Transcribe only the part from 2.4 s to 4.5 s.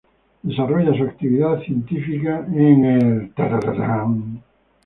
en el "Dto.